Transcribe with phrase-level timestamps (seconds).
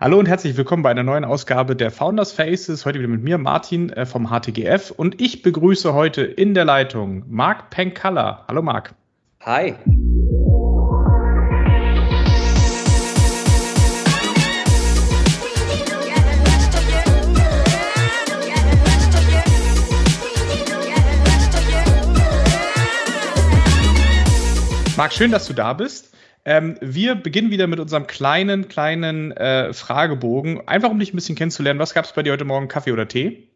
[0.00, 2.86] Hallo und herzlich willkommen bei einer neuen Ausgabe der Founders Faces.
[2.86, 4.92] Heute wieder mit mir, Martin äh, vom HTGF.
[4.92, 8.44] Und ich begrüße heute in der Leitung Marc Penkalla.
[8.46, 8.94] Hallo Marc.
[9.40, 9.74] Hi.
[24.96, 26.14] Marc, schön, dass du da bist.
[26.48, 30.66] Ähm, wir beginnen wieder mit unserem kleinen, kleinen äh, Fragebogen.
[30.66, 31.78] Einfach um dich ein bisschen kennenzulernen.
[31.78, 32.68] Was gab es bei dir heute Morgen?
[32.68, 33.50] Kaffee oder Tee?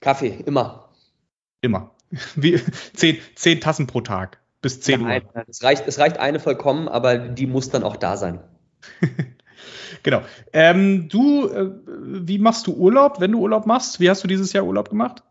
[0.00, 0.88] Kaffee, immer.
[1.60, 1.92] Immer.
[2.34, 2.60] Wie,
[2.94, 5.22] zehn, zehn Tassen pro Tag bis 10 Uhr.
[5.46, 8.40] Es reicht, es reicht eine vollkommen, aber die muss dann auch da sein.
[10.02, 10.22] genau.
[10.52, 14.00] Ähm, du, äh, wie machst du Urlaub, wenn du Urlaub machst?
[14.00, 15.22] Wie hast du dieses Jahr Urlaub gemacht?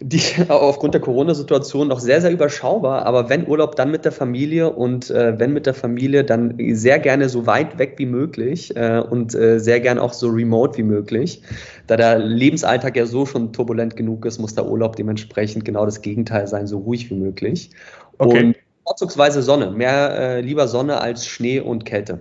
[0.00, 3.06] Die aufgrund der Corona-Situation noch sehr, sehr überschaubar.
[3.06, 6.98] Aber wenn Urlaub, dann mit der Familie und äh, wenn mit der Familie, dann sehr
[6.98, 10.82] gerne so weit weg wie möglich äh, und äh, sehr gerne auch so remote wie
[10.82, 11.42] möglich.
[11.86, 16.00] Da der Lebensalltag ja so schon turbulent genug ist, muss der Urlaub dementsprechend genau das
[16.00, 17.70] Gegenteil sein, so ruhig wie möglich.
[18.18, 18.46] Okay.
[18.46, 22.20] Und vorzugsweise Sonne, mehr äh, lieber Sonne als Schnee und Kälte.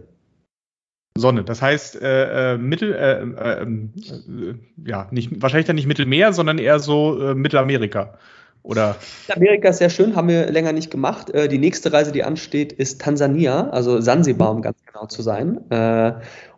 [1.18, 1.44] Sonne.
[1.44, 6.34] Das heißt, äh, äh, Mittel, äh, äh, ähm, äh, ja, nicht, wahrscheinlich dann nicht Mittelmeer,
[6.34, 8.18] sondern eher so äh, Mittelamerika.
[8.62, 8.98] Oder?
[9.34, 11.32] Amerika ist sehr schön, haben wir länger nicht gemacht.
[11.34, 15.62] die nächste Reise, die ansteht, ist Tansania, also Sansibar, um ganz genau zu sein.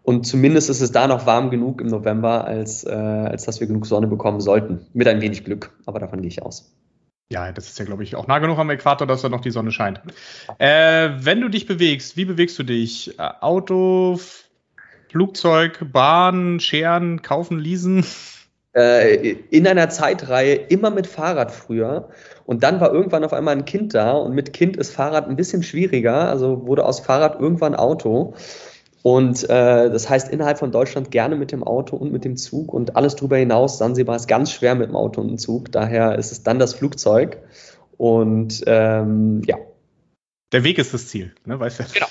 [0.01, 3.85] und zumindest ist es da noch warm genug im November, als, als dass wir genug
[3.85, 4.87] Sonne bekommen sollten.
[4.93, 6.73] Mit ein wenig Glück, aber davon gehe ich aus.
[7.31, 9.51] Ja, das ist ja, glaube ich, auch nah genug am Äquator, dass da noch die
[9.51, 10.01] Sonne scheint.
[10.57, 13.17] Äh, wenn du dich bewegst, wie bewegst du dich?
[13.17, 14.19] Auto,
[15.09, 18.05] Flugzeug, Bahn, Scheren, kaufen, leasen?
[18.73, 22.09] Äh, in einer Zeitreihe immer mit Fahrrad früher.
[22.45, 25.37] Und dann war irgendwann auf einmal ein Kind da und mit Kind ist Fahrrad ein
[25.37, 26.27] bisschen schwieriger.
[26.27, 28.33] Also wurde aus Fahrrad irgendwann Auto.
[29.03, 32.73] Und äh, das heißt innerhalb von Deutschland gerne mit dem Auto und mit dem Zug
[32.73, 33.77] und alles darüber hinaus.
[33.77, 35.71] Sansibar ist ganz schwer mit dem Auto und dem Zug.
[35.71, 37.37] Daher ist es dann das Flugzeug.
[37.97, 39.57] Und ähm, ja.
[40.51, 41.59] Der Weg ist das Ziel, ne?
[41.59, 41.83] Weißt du?
[41.93, 42.07] Genau.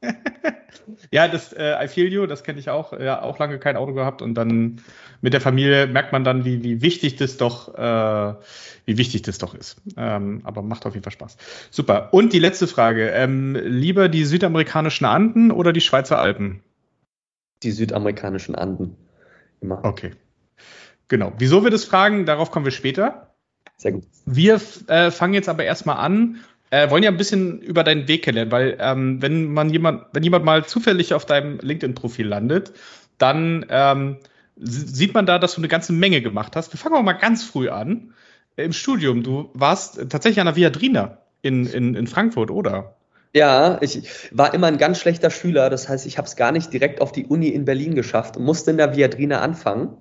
[1.10, 2.98] ja, das äh, I feel you, das kenne ich auch.
[2.98, 4.80] Ja, auch lange kein Auto gehabt und dann
[5.20, 8.34] mit der Familie merkt man dann, wie, wie wichtig das doch, äh,
[8.84, 9.80] wie wichtig das doch ist.
[9.96, 11.36] Ähm, aber macht auf jeden Fall Spaß.
[11.70, 12.12] Super.
[12.12, 16.62] Und die letzte Frage: ähm, Lieber die südamerikanischen Anden oder die Schweizer Alpen?
[17.62, 18.96] Die südamerikanischen Anden.
[19.60, 19.84] Immer.
[19.84, 20.12] Okay.
[21.08, 21.32] Genau.
[21.38, 23.34] Wieso wir das fragen, darauf kommen wir später.
[23.76, 24.04] Sehr gut.
[24.26, 26.38] Wir äh, fangen jetzt aber erstmal an
[26.72, 30.22] äh, wollen ja ein bisschen über deinen Weg kennenlernen, weil ähm, wenn man jemand, wenn
[30.22, 32.72] jemand mal zufällig auf deinem LinkedIn-Profil landet,
[33.18, 34.16] dann ähm,
[34.56, 36.72] sieht man da, dass du eine ganze Menge gemacht hast.
[36.72, 38.14] Wir fangen auch mal ganz früh an.
[38.56, 42.96] Im Studium, du warst tatsächlich an der Viadrina in, in, in Frankfurt, oder?
[43.34, 45.68] Ja, ich war immer ein ganz schlechter Schüler.
[45.68, 48.44] Das heißt, ich habe es gar nicht direkt auf die Uni in Berlin geschafft und
[48.44, 49.98] musste in der Viadrina anfangen.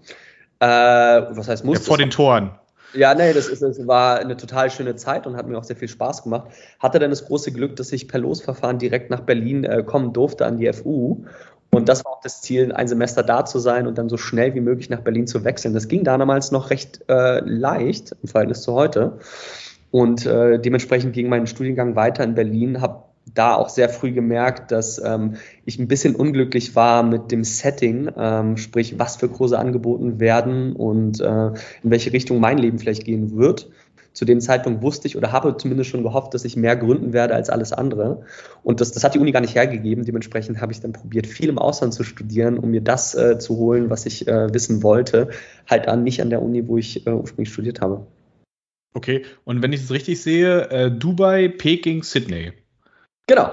[0.59, 1.83] Äh, was heißt musste?
[1.83, 2.51] Ja, vor den Toren.
[2.93, 5.75] Ja, nee, das, ist, das war eine total schöne Zeit und hat mir auch sehr
[5.75, 6.51] viel Spaß gemacht.
[6.79, 10.45] Hatte dann das große Glück, dass ich per Losverfahren direkt nach Berlin äh, kommen durfte
[10.45, 11.23] an die FU.
[11.69, 14.53] Und das war auch das Ziel, ein Semester da zu sein und dann so schnell
[14.55, 15.73] wie möglich nach Berlin zu wechseln.
[15.73, 19.19] Das ging damals noch recht äh, leicht im Verhältnis zu heute.
[19.89, 24.71] Und äh, dementsprechend ging mein Studiengang weiter in Berlin, habe da auch sehr früh gemerkt,
[24.71, 29.59] dass ähm, ich ein bisschen unglücklich war mit dem Setting, ähm, sprich, was für Kurse
[29.59, 33.69] angeboten werden und äh, in welche Richtung mein Leben vielleicht gehen wird.
[34.13, 37.33] Zu dem Zeitpunkt wusste ich oder habe zumindest schon gehofft, dass ich mehr gründen werde
[37.33, 38.25] als alles andere.
[38.61, 40.03] Und das, das hat die Uni gar nicht hergegeben.
[40.03, 43.55] Dementsprechend habe ich dann probiert, viel im Ausland zu studieren, um mir das äh, zu
[43.55, 45.29] holen, was ich äh, wissen wollte.
[45.65, 48.05] Halt an, nicht an der Uni, wo ich äh, ursprünglich studiert habe.
[48.93, 52.51] Okay, und wenn ich es richtig sehe, äh, Dubai, Peking, Sydney.
[53.31, 53.49] Genau.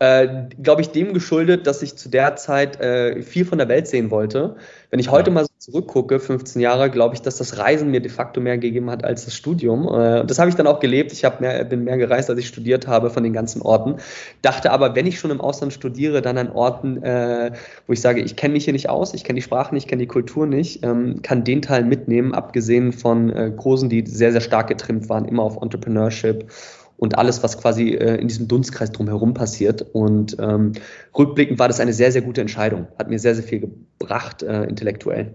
[0.00, 3.86] Äh, glaube ich, dem geschuldet, dass ich zu der Zeit äh, viel von der Welt
[3.86, 4.56] sehen wollte.
[4.90, 5.34] Wenn ich heute ja.
[5.34, 8.90] mal so zurückgucke, 15 Jahre, glaube ich, dass das Reisen mir de facto mehr gegeben
[8.90, 9.88] hat als das Studium.
[9.88, 11.10] Äh, das habe ich dann auch gelebt.
[11.12, 13.94] Ich mehr, bin mehr gereist, als ich studiert habe von den ganzen Orten.
[14.42, 17.52] Dachte aber, wenn ich schon im Ausland studiere, dann an Orten, äh,
[17.86, 19.88] wo ich sage, ich kenne mich hier nicht aus, ich kenne die Sprache nicht, ich
[19.88, 24.32] kenne die Kultur nicht, ähm, kann den Teil mitnehmen, abgesehen von äh, Kursen, die sehr,
[24.32, 26.50] sehr stark getrimmt waren, immer auf Entrepreneurship
[26.96, 29.82] und alles, was quasi äh, in diesem Dunstkreis drumherum passiert.
[29.82, 30.72] Und ähm,
[31.16, 32.88] rückblickend war das eine sehr, sehr gute Entscheidung.
[32.98, 35.34] Hat mir sehr, sehr viel gebracht, äh, intellektuell.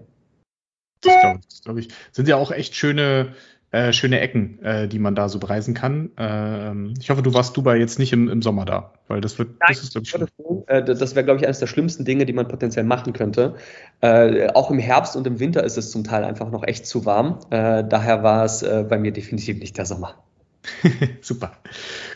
[1.02, 1.88] Das glaube glaub ich.
[2.12, 3.34] Sind ja auch echt schöne,
[3.70, 6.10] äh, schöne Ecken, äh, die man da so bereisen kann.
[6.18, 9.50] Ähm, ich hoffe, du warst Dubai jetzt nicht im, im Sommer da, weil das wird,
[9.60, 10.68] Nein, das ist, glaube ich.
[10.68, 13.54] Äh, das wäre, glaube ich, eines der schlimmsten Dinge, die man potenziell machen könnte.
[14.00, 17.04] Äh, auch im Herbst und im Winter ist es zum Teil einfach noch echt zu
[17.04, 17.38] warm.
[17.50, 20.16] Äh, daher war es äh, bei mir definitiv nicht der Sommer.
[21.20, 21.52] Super.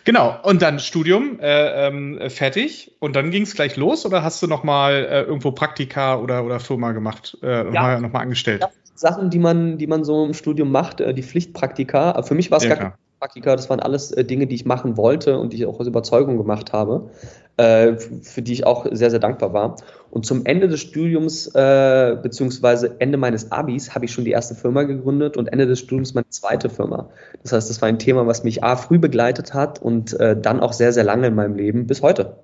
[0.04, 0.36] Genau.
[0.42, 4.46] Und dann Studium äh, ähm, fertig und dann ging es gleich los oder hast du
[4.46, 7.98] noch mal äh, irgendwo Praktika oder, oder Firma gemacht, äh, ja.
[8.00, 8.64] noch, mal, angestellt?
[8.94, 12.22] Sachen, die man, die man so im Studium macht, äh, die Pflichtpraktika.
[12.22, 12.92] Für mich war es ja, gar kein
[13.24, 15.86] Praktika, das waren alles äh, Dinge, die ich machen wollte und die ich auch aus
[15.86, 17.10] Überzeugung gemacht habe,
[17.56, 19.76] äh, für die ich auch sehr, sehr dankbar war.
[20.10, 24.54] Und zum Ende des Studiums, äh, beziehungsweise Ende meines Abis, habe ich schon die erste
[24.54, 27.08] Firma gegründet und Ende des Studiums meine zweite Firma.
[27.42, 30.74] Das heißt, das war ein Thema, was mich A, früh begleitet hat und dann auch
[30.74, 32.36] sehr, sehr lange in meinem Leben bis heute.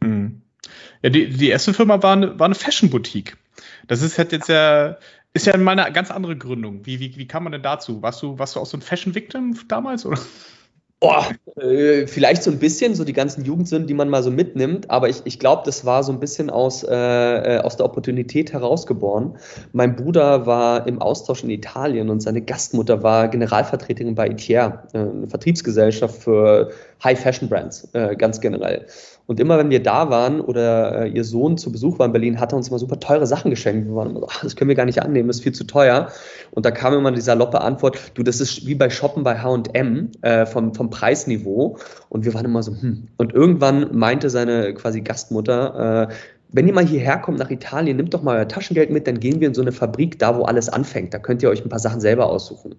[0.00, 0.42] Mhm.
[1.02, 3.36] Ja, die, die erste Firma war eine, war eine Fashion-Boutique.
[3.86, 4.98] Das ist halt jetzt ja
[5.38, 6.84] ist ja mal eine ganz andere Gründung.
[6.84, 8.02] Wie, wie, wie kam man denn dazu?
[8.02, 10.04] Warst du, warst du auch so ein Fashion-Victim damals?
[10.04, 10.18] Oder?
[11.00, 11.28] Boah,
[11.60, 15.08] äh, vielleicht so ein bisschen, so die ganzen Jugendsünden, die man mal so mitnimmt, aber
[15.08, 19.38] ich, ich glaube, das war so ein bisschen aus, äh, äh, aus der Opportunität herausgeboren.
[19.72, 24.98] Mein Bruder war im Austausch in Italien und seine Gastmutter war Generalvertreterin bei ITER, äh,
[24.98, 26.72] eine Vertriebsgesellschaft für
[27.04, 28.86] High-Fashion-Brands, äh, ganz generell.
[29.28, 32.40] Und immer wenn wir da waren oder äh, ihr Sohn zu Besuch war in Berlin,
[32.40, 33.86] hat er uns immer super teure Sachen geschenkt.
[33.86, 36.08] Wir waren immer so, ach, das können wir gar nicht annehmen, ist viel zu teuer.
[36.52, 40.12] Und da kam immer die saloppe Antwort, du, das ist wie bei Shoppen bei H&M
[40.22, 41.76] äh, vom, vom Preisniveau.
[42.08, 43.08] Und wir waren immer so, hm.
[43.18, 46.14] Und irgendwann meinte seine quasi Gastmutter, äh,
[46.50, 49.40] wenn ihr mal hierher kommt nach Italien, nimmt doch mal euer Taschengeld mit, dann gehen
[49.40, 51.12] wir in so eine Fabrik, da wo alles anfängt.
[51.12, 52.76] Da könnt ihr euch ein paar Sachen selber aussuchen.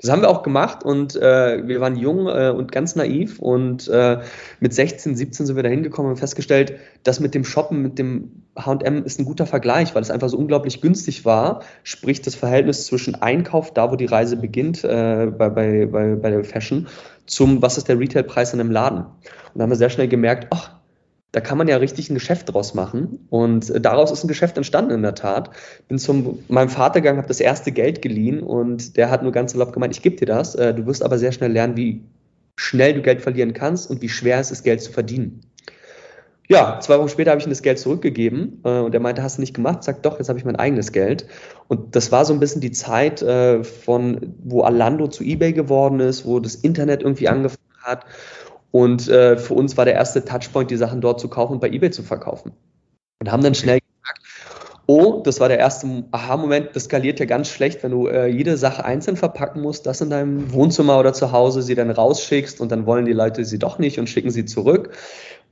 [0.00, 3.88] Das haben wir auch gemacht und äh, wir waren jung äh, und ganz naiv und
[3.88, 4.20] äh,
[4.60, 8.42] mit 16, 17 sind wir da hingekommen und festgestellt, dass mit dem Shoppen, mit dem
[8.56, 12.86] H&M ist ein guter Vergleich, weil es einfach so unglaublich günstig war, sprich das Verhältnis
[12.86, 16.88] zwischen Einkauf, da wo die Reise beginnt, äh, bei, bei, bei, bei der Fashion,
[17.24, 18.98] zum, was ist der Retailpreis in einem Laden.
[18.98, 19.06] Und
[19.54, 20.75] da haben wir sehr schnell gemerkt, ach,
[21.36, 23.26] da kann man ja richtig ein Geschäft draus machen.
[23.28, 25.50] Und äh, daraus ist ein Geschäft entstanden in der Tat.
[25.86, 29.52] Bin zu meinem Vater gegangen, habe das erste Geld geliehen und der hat nur ganz
[29.52, 30.54] salopp gemeint, ich gebe dir das.
[30.54, 32.00] Äh, du wirst aber sehr schnell lernen, wie
[32.56, 35.42] schnell du Geld verlieren kannst und wie schwer es ist, Geld zu verdienen.
[36.48, 39.36] Ja, zwei Wochen später habe ich ihm das Geld zurückgegeben äh, und er meinte, hast
[39.36, 39.84] du nicht gemacht?
[39.84, 41.26] Sagt doch, jetzt habe ich mein eigenes Geld.
[41.68, 46.24] Und das war so ein bisschen die Zeit von, wo Alando zu eBay geworden ist,
[46.24, 48.06] wo das Internet irgendwie angefangen hat
[48.76, 51.68] und äh, für uns war der erste Touchpoint, die Sachen dort zu kaufen und bei
[51.70, 52.52] eBay zu verkaufen.
[53.22, 54.20] Und haben dann schnell gesagt,
[54.84, 58.58] oh, das war der erste Aha-Moment, das skaliert ja ganz schlecht, wenn du äh, jede
[58.58, 62.70] Sache einzeln verpacken musst, das in deinem Wohnzimmer oder zu Hause sie dann rausschickst und
[62.70, 64.90] dann wollen die Leute sie doch nicht und schicken sie zurück.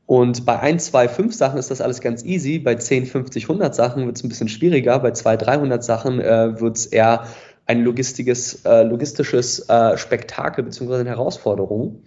[0.04, 2.58] Und bei 1, 2, 5 Sachen ist das alles ganz easy.
[2.58, 4.98] Bei 10, 50, 100 Sachen wird es ein bisschen schwieriger.
[4.98, 7.26] Bei 2, 300 Sachen äh, wird es eher
[7.64, 10.96] ein logistisches, äh, logistisches äh, Spektakel bzw.
[10.96, 12.02] eine Herausforderung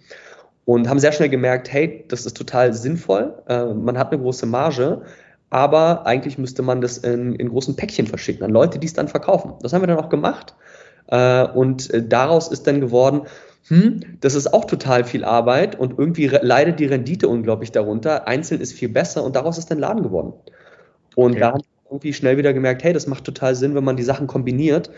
[0.68, 4.44] und haben sehr schnell gemerkt, hey, das ist total sinnvoll, äh, man hat eine große
[4.44, 5.00] Marge,
[5.48, 9.08] aber eigentlich müsste man das in, in großen Päckchen verschicken an Leute, die es dann
[9.08, 9.54] verkaufen.
[9.62, 10.54] Das haben wir dann auch gemacht
[11.06, 13.22] äh, und äh, daraus ist dann geworden,
[13.68, 18.28] hm, das ist auch total viel Arbeit und irgendwie leidet die Rendite unglaublich darunter.
[18.28, 20.34] Einzeln ist viel besser und daraus ist dann Laden geworden.
[21.16, 21.40] Und okay.
[21.40, 24.02] da haben wir irgendwie schnell wieder gemerkt, hey, das macht total Sinn, wenn man die
[24.02, 24.90] Sachen kombiniert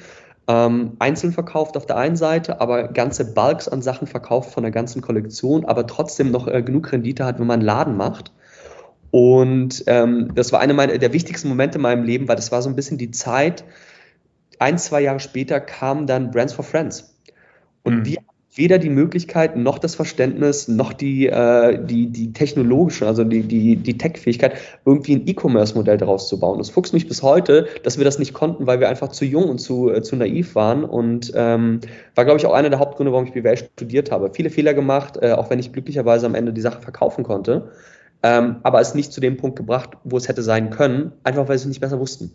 [0.50, 4.72] ähm, einzeln verkauft auf der einen Seite, aber ganze Bulks an Sachen verkauft von der
[4.72, 8.32] ganzen Kollektion, aber trotzdem noch äh, genug Rendite hat, wenn man einen Laden macht.
[9.12, 12.62] Und ähm, das war einer meiner, der wichtigsten Momente in meinem Leben, weil das war
[12.62, 13.62] so ein bisschen die Zeit,
[14.58, 17.16] ein, zwei Jahre später kam dann Brands for Friends.
[17.84, 18.02] Und mhm.
[18.02, 18.18] die
[18.52, 23.76] weder die Möglichkeit noch das Verständnis noch die, äh, die, die technologische, also die, die,
[23.76, 24.54] die Tech-Fähigkeit,
[24.84, 26.58] irgendwie ein E-Commerce-Modell daraus zu bauen.
[26.58, 29.48] Das fuchst mich bis heute, dass wir das nicht konnten, weil wir einfach zu jung
[29.48, 31.80] und zu, äh, zu naiv waren und ähm,
[32.16, 34.30] war, glaube ich, auch einer der Hauptgründe, warum ich BWL studiert habe.
[34.34, 37.70] Viele Fehler gemacht, äh, auch wenn ich glücklicherweise am Ende die Sache verkaufen konnte,
[38.24, 41.56] ähm, aber es nicht zu dem Punkt gebracht, wo es hätte sein können, einfach weil
[41.56, 42.32] sie es nicht besser wussten.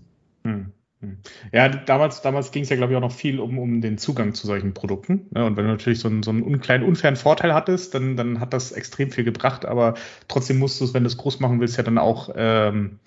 [1.06, 1.18] Hm.
[1.52, 4.34] Ja, damals, damals ging es ja, glaube ich, auch noch viel um, um den Zugang
[4.34, 5.28] zu solchen Produkten.
[5.32, 5.46] Ne?
[5.46, 8.54] Und wenn du natürlich so einen, so einen kleinen, unfairen Vorteil hattest, dann, dann hat
[8.54, 9.66] das extrem viel gebracht.
[9.66, 9.96] Aber
[10.28, 13.00] trotzdem musst du es, wenn du es groß machen willst, ja dann auch ähm,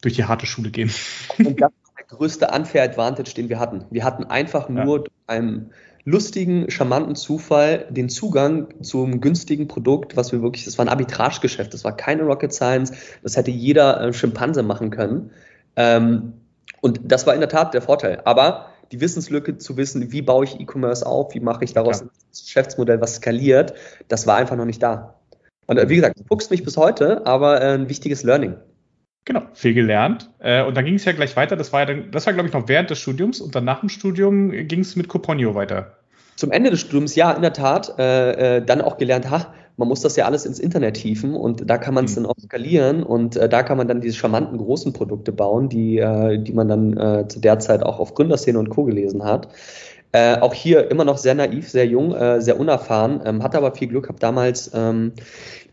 [0.00, 0.90] durch die harte Schule gehen.
[1.38, 3.84] Und das war der größte Unfair Advantage, den wir hatten.
[3.90, 5.02] Wir hatten einfach nur ja.
[5.04, 5.70] durch einen
[6.04, 11.74] lustigen, charmanten Zufall den Zugang zum günstigen Produkt, was wir wirklich, das war ein Arbitragegeschäft,
[11.74, 15.30] das war keine Rocket Science, das hätte jeder äh, Schimpanse machen können.
[15.76, 16.32] Ähm,
[16.80, 18.22] und das war in der Tat der Vorteil.
[18.24, 22.06] Aber die Wissenslücke zu wissen, wie baue ich E-Commerce auf, wie mache ich daraus ja.
[22.06, 23.74] ein Geschäftsmodell, was skaliert,
[24.08, 25.20] das war einfach noch nicht da.
[25.66, 28.56] Und äh, wie gesagt, du fuchst mich bis heute, aber äh, ein wichtiges Learning.
[29.24, 30.30] Genau, viel gelernt.
[30.40, 31.54] Äh, und dann ging es ja gleich weiter.
[31.54, 33.80] Das war ja dann, das war, glaube ich, noch während des Studiums und dann nach
[33.80, 35.98] dem Studium ging es mit Coponio weiter.
[36.36, 37.98] Zum Ende des Studiums, ja, in der Tat.
[37.98, 41.78] Äh, dann auch gelernt, ha, man muss das ja alles ins Internet hieven und da
[41.78, 42.22] kann man es mhm.
[42.22, 45.98] dann auch skalieren und äh, da kann man dann diese charmanten großen Produkte bauen, die,
[45.98, 48.84] äh, die man dann äh, zu der Zeit auch auf Gründerszene und Co.
[48.84, 49.48] gelesen hat.
[50.12, 53.72] Äh, auch hier immer noch sehr naiv, sehr jung, äh, sehr unerfahren, ähm, hatte aber
[53.72, 55.12] viel Glück, habe damals ähm,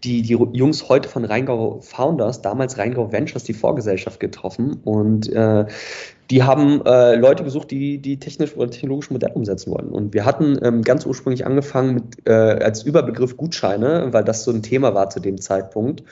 [0.04, 5.66] die, die Jungs heute von Rheingau Founders, damals Rheingau Ventures, die Vorgesellschaft getroffen und äh,
[6.30, 9.90] die haben äh, Leute gesucht, die die technisch oder technologische Modelle umsetzen wollen.
[9.90, 14.52] Und wir hatten ähm, ganz ursprünglich angefangen mit äh, als Überbegriff Gutscheine, weil das so
[14.52, 16.04] ein Thema war zu dem Zeitpunkt.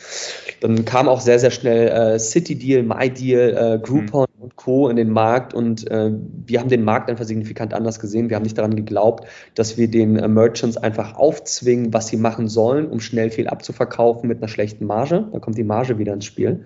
[0.62, 4.44] Dann kam auch sehr, sehr schnell äh, City Deal, My Deal, äh, Groupon mhm.
[4.44, 4.90] und Co.
[4.90, 6.12] in den Markt und äh,
[6.46, 8.30] wir haben den Markt einfach signifikant anders gesehen.
[8.30, 12.48] Wir haben nicht daran geglaubt, dass wir den äh, Merchants einfach aufzwingen, was sie machen
[12.48, 15.28] sollen, um schnell viel abzuverkaufen mit einer schlechten Marge.
[15.34, 16.66] Da kommt die Marge wieder ins Spiel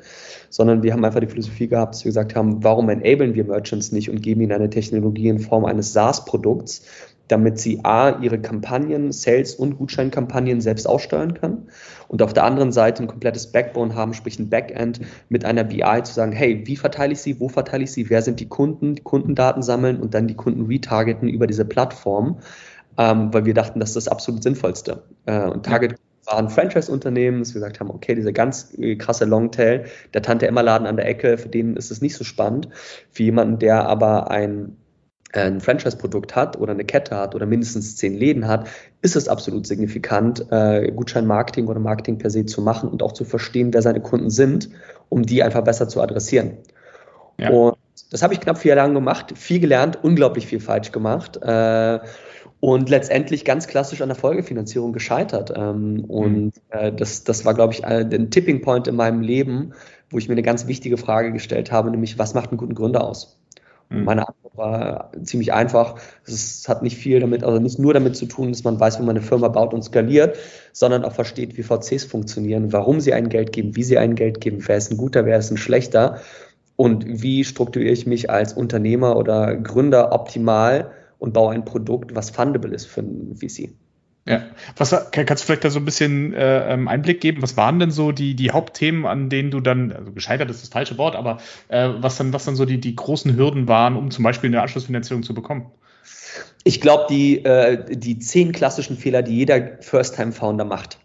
[0.49, 3.91] sondern wir haben einfach die Philosophie gehabt, dass wir gesagt haben, warum enablen wir Merchants
[3.91, 6.83] nicht und geben ihnen eine Technologie in Form eines SaaS-Produkts,
[7.29, 11.69] damit sie A, ihre Kampagnen, Sales- und Gutscheinkampagnen selbst aussteuern können
[12.07, 16.03] und auf der anderen Seite ein komplettes Backbone haben, sprich ein Backend mit einer BI
[16.03, 18.95] zu sagen, hey, wie verteile ich sie, wo verteile ich sie, wer sind die Kunden,
[18.95, 22.39] die Kundendaten sammeln und dann die Kunden retargeten über diese Plattform,
[22.97, 25.03] ähm, weil wir dachten, das ist das absolut Sinnvollste.
[25.25, 25.95] Äh, und Target
[26.29, 30.97] waren Franchise-Unternehmen, dass wir gesagt haben, okay, dieser ganz äh, krasse Longtail, der Tante-Emma-Laden an
[30.97, 32.69] der Ecke, für den ist es nicht so spannend.
[33.11, 34.77] Für jemanden, der aber ein,
[35.33, 38.67] ein Franchise-Produkt hat oder eine Kette hat oder mindestens zehn Läden hat,
[39.01, 43.25] ist es absolut signifikant, äh, Gutschein-Marketing oder Marketing per se zu machen und auch zu
[43.25, 44.69] verstehen, wer seine Kunden sind,
[45.09, 46.57] um die einfach besser zu adressieren.
[47.37, 47.49] Ja.
[47.49, 47.78] Und
[48.09, 51.37] das habe ich knapp vier Jahre lang gemacht, viel gelernt, unglaublich viel falsch gemacht.
[51.41, 51.99] Äh,
[52.61, 55.53] und letztendlich ganz klassisch an der Folgefinanzierung gescheitert.
[55.55, 56.51] Ähm, und mhm.
[56.69, 59.73] äh, das, das war, glaube ich, ein Tipping Point in meinem Leben,
[60.09, 63.03] wo ich mir eine ganz wichtige Frage gestellt habe, nämlich, was macht einen guten Gründer
[63.03, 63.39] aus?
[63.89, 64.03] Und mhm.
[64.03, 65.95] meine Antwort war ziemlich einfach.
[66.25, 69.03] Es hat nicht viel damit, also nicht nur damit zu tun, dass man weiß, wie
[69.03, 70.37] man eine Firma baut und skaliert,
[70.73, 74.41] sondern auch versteht, wie VCs funktionieren, warum sie ein Geld geben, wie sie ein Geld
[74.41, 76.19] geben, wer ist ein guter, wer ist ein schlechter
[76.79, 82.29] und wie strukturiere ich mich als Unternehmer oder Gründer optimal, und baue ein Produkt, was
[82.29, 83.71] fundable ist für ein VC.
[84.25, 84.43] Ja,
[84.77, 87.41] was kannst du vielleicht da so ein bisschen äh, ähm, Einblick geben?
[87.41, 90.69] Was waren denn so die, die Hauptthemen, an denen du dann, also gescheitert ist das
[90.69, 94.09] falsche Wort, aber äh, was dann, was dann so die, die großen Hürden waren, um
[94.09, 95.65] zum Beispiel eine Anschlussfinanzierung zu bekommen?
[96.63, 100.99] Ich glaube, die, äh, die zehn klassischen Fehler, die jeder First-Time-Founder macht.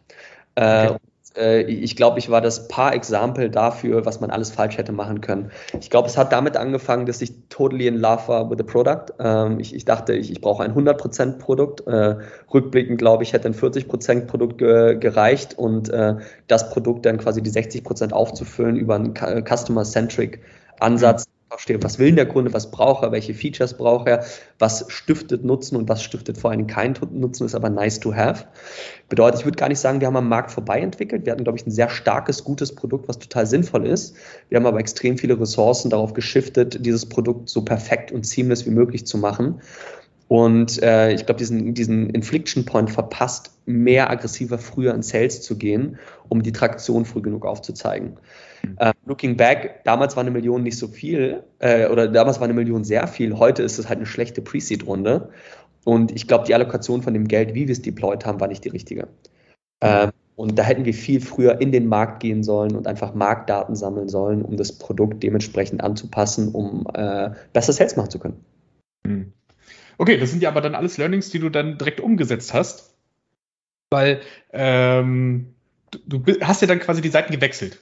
[0.54, 0.98] Äh, okay
[1.36, 5.20] äh, ich glaube, ich war das Paar Example dafür, was man alles falsch hätte machen
[5.20, 5.50] können.
[5.80, 9.14] Ich glaube, es hat damit angefangen, dass ich totally in love war with the product.
[9.18, 11.86] Ähm, ich, ich, dachte, ich, ich brauche ein 100% Produkt.
[11.86, 12.16] Äh,
[12.52, 17.42] rückblickend, glaube ich, hätte ein 40% Produkt ge gereicht und äh, das Produkt dann quasi
[17.42, 20.40] die 60% aufzufüllen über einen Customer-Centric
[20.80, 24.24] Ansatz, verstehe, was will der Kunde, was braucht er, welche Features braucht er,
[24.58, 28.46] was stiftet Nutzen und was stiftet vor allem keinen Nutzen, ist aber nice to have.
[29.08, 31.26] Bedeutet, ich würde gar nicht sagen, wir haben am Markt vorbei entwickelt.
[31.26, 34.16] Wir hatten, glaube ich, ein sehr starkes, gutes Produkt, was total sinnvoll ist.
[34.48, 38.70] Wir haben aber extrem viele Ressourcen darauf geschiftet, dieses Produkt so perfekt und seamless wie
[38.70, 39.60] möglich zu machen.
[40.28, 45.56] Und äh, ich glaube, diesen, diesen Infliction Point verpasst, mehr aggressiver früher in Sales zu
[45.56, 45.98] gehen,
[46.28, 48.16] um die Traktion früh genug aufzuzeigen.
[48.80, 52.54] Uh, looking back, damals war eine Million nicht so viel, äh, oder damals war eine
[52.54, 55.30] Million sehr viel, heute ist es halt eine schlechte Pre-Seed-Runde.
[55.84, 58.64] Und ich glaube, die Allokation von dem Geld, wie wir es deployed haben, war nicht
[58.64, 59.08] die richtige.
[59.80, 63.76] Ähm, und da hätten wir viel früher in den Markt gehen sollen und einfach Marktdaten
[63.76, 68.44] sammeln sollen, um das Produkt dementsprechend anzupassen, um äh, besser Sales machen zu können.
[69.06, 69.32] Hm.
[69.98, 72.94] Okay, das sind ja aber dann alles Learnings, die du dann direkt umgesetzt hast.
[73.90, 74.20] Weil
[74.52, 75.54] ähm,
[75.92, 77.78] du, du hast ja dann quasi die Seiten gewechselt.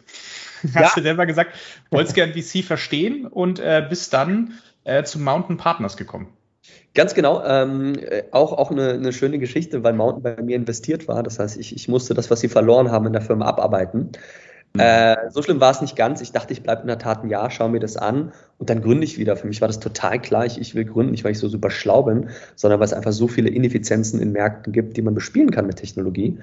[0.75, 0.83] Ja.
[0.83, 1.57] Hast du selber gesagt,
[1.91, 6.29] wolltest gern VC verstehen und äh, bist dann äh, zu Mountain Partners gekommen.
[6.95, 7.43] Ganz genau.
[7.45, 11.23] Ähm, äh, auch auch eine, eine, schöne Geschichte, weil Mountain bei mir investiert war.
[11.23, 14.13] Das heißt, ich, ich musste das, was sie verloren haben, in der Firma abarbeiten.
[14.75, 14.81] Mhm.
[14.81, 16.21] Äh, so schlimm war es nicht ganz.
[16.21, 18.83] Ich dachte, ich bleibe in der Tat ein Jahr, schaue mir das an und dann
[18.83, 19.37] gründe ich wieder.
[19.37, 20.47] Für mich war das total klar.
[20.47, 23.13] Ich, ich will gründen, nicht weil ich so super schlau bin, sondern weil es einfach
[23.13, 26.39] so viele Ineffizienzen in Märkten gibt, die man bespielen kann mit Technologie.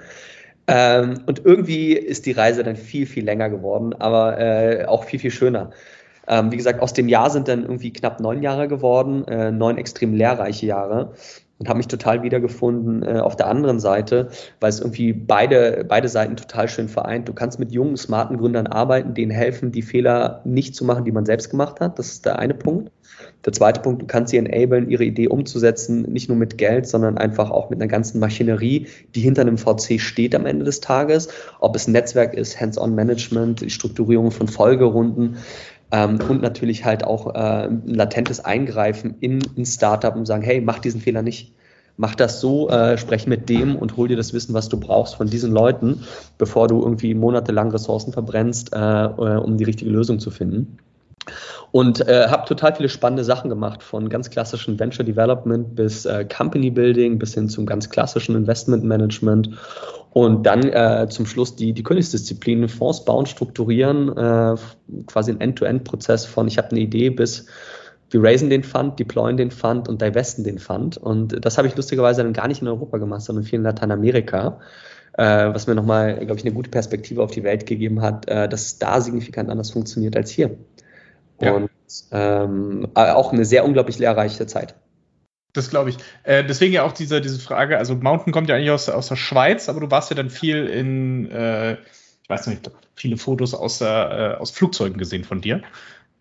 [0.70, 5.20] Ähm, und irgendwie ist die Reise dann viel, viel länger geworden, aber äh, auch viel,
[5.20, 5.72] viel schöner.
[6.28, 9.78] Ähm, wie gesagt, aus dem Jahr sind dann irgendwie knapp neun Jahre geworden, äh, neun
[9.78, 11.14] extrem lehrreiche Jahre
[11.60, 16.08] und habe mich total wiedergefunden äh, auf der anderen Seite, weil es irgendwie beide, beide
[16.08, 17.28] Seiten total schön vereint.
[17.28, 21.12] Du kannst mit jungen, smarten Gründern arbeiten, denen helfen, die Fehler nicht zu machen, die
[21.12, 22.00] man selbst gemacht hat.
[22.00, 22.92] Das ist der eine Punkt.
[23.46, 27.18] Der zweite Punkt, du kannst sie enablen, ihre Idee umzusetzen, nicht nur mit Geld, sondern
[27.18, 31.30] einfach auch mit einer ganzen Maschinerie, die hinter einem VC steht am Ende des Tages.
[31.60, 35.38] Ob es ein Netzwerk ist, Hands-on-Management, die Strukturierung von Folgerunden.
[35.92, 40.62] Ähm, und natürlich halt auch äh, ein latentes Eingreifen in ein Startup und sagen, hey,
[40.62, 41.54] mach diesen Fehler nicht.
[41.96, 45.16] Mach das so, äh, sprech mit dem und hol dir das Wissen, was du brauchst
[45.16, 46.04] von diesen Leuten,
[46.38, 50.78] bevor du irgendwie monatelang Ressourcen verbrennst, äh, äh um die richtige Lösung zu finden.
[51.72, 56.26] Und äh, habe total viele spannende Sachen gemacht, von ganz klassischen Venture Development bis äh,
[56.26, 59.50] Company Building bis hin zum ganz klassischen Investment Management.
[60.12, 64.56] Und dann äh, zum Schluss die, die Königsdisziplin, Fonds bauen, strukturieren, äh,
[65.06, 67.46] quasi ein End-to-End-Prozess von ich habe eine Idee bis
[68.12, 70.98] wir raisen den Fund, deployen den Fund und divesten den Fund.
[70.98, 74.60] Und das habe ich lustigerweise dann gar nicht in Europa gemacht, sondern viel in Lateinamerika,
[75.14, 78.50] äh, was mir nochmal, glaube ich, eine gute Perspektive auf die Welt gegeben hat, äh,
[78.50, 80.58] dass es da signifikant anders funktioniert als hier.
[81.42, 81.54] Ja.
[81.54, 81.70] Und
[82.12, 84.76] ähm, auch eine sehr unglaublich lehrreiche Zeit.
[85.54, 85.98] Das glaube ich.
[86.24, 89.16] Äh, deswegen ja auch diese, diese Frage, also Mountain kommt ja eigentlich aus, aus der
[89.16, 93.80] Schweiz, aber du warst ja dann viel in, äh, ich weiß nicht, viele Fotos aus,
[93.80, 95.62] der, äh, aus Flugzeugen gesehen von dir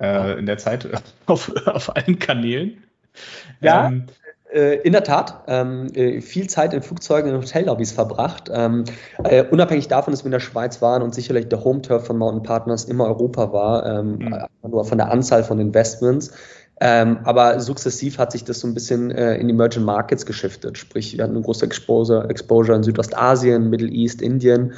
[0.01, 0.89] äh, in der Zeit
[1.27, 2.83] auf, auf allen Kanälen.
[3.61, 8.51] Ja, ähm, äh, in der Tat, ähm, äh, viel Zeit in Flugzeugen und Hotellobbys verbracht.
[8.53, 8.85] Ähm,
[9.25, 12.43] äh, unabhängig davon, dass wir in der Schweiz waren und sicherlich der Home-Turf von Mountain
[12.43, 14.71] Partners immer Europa war, ähm, mhm.
[14.71, 16.33] nur von der Anzahl von Investments.
[16.81, 20.79] Aber sukzessiv hat sich das so ein bisschen äh, in Emerging Markets geschiftet.
[20.79, 24.75] Sprich, wir hatten eine große Exposure, Exposure in Südostasien, Middle East, Indien.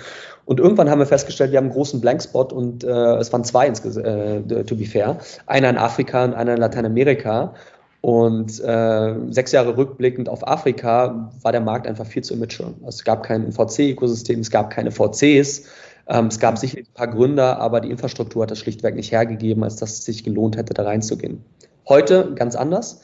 [0.46, 3.66] Und irgendwann haben wir festgestellt, wir haben einen großen Blankspot und äh, es waren zwei,
[3.66, 5.18] äh, to be fair.
[5.46, 7.52] Einer in Afrika und einer in Lateinamerika.
[8.00, 12.74] Und äh, sechs Jahre rückblickend auf Afrika war der Markt einfach viel zu immature.
[12.78, 15.64] Also es gab kein VC-Ökosystem, es gab keine VCs.
[16.08, 19.62] Ähm, es gab sicherlich ein paar Gründer, aber die Infrastruktur hat das schlichtweg nicht hergegeben,
[19.62, 21.44] als dass es sich gelohnt hätte, da reinzugehen.
[21.88, 23.02] Heute ganz anders.